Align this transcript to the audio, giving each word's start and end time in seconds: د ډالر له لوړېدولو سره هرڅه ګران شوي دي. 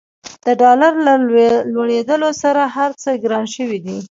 د 0.45 0.47
ډالر 0.61 0.93
له 1.07 1.13
لوړېدولو 1.73 2.29
سره 2.41 2.61
هرڅه 2.75 3.09
ګران 3.23 3.45
شوي 3.55 3.79
دي. 3.85 3.97